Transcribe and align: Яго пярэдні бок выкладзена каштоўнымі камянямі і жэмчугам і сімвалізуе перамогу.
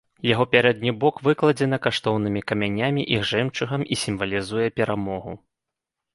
Яго 0.27 0.45
пярэдні 0.53 0.93
бок 1.03 1.19
выкладзена 1.27 1.77
каштоўнымі 1.85 2.41
камянямі 2.53 3.01
і 3.17 3.21
жэмчугам 3.33 3.81
і 3.97 4.01
сімвалізуе 4.07 4.67
перамогу. 4.81 5.37